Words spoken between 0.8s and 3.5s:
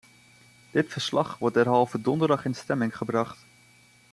verslag wordt derhalve donderdag in stemming gebracht.